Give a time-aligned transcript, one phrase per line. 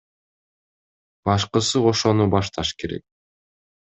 [1.29, 3.05] Башкысы ошону башташ керек.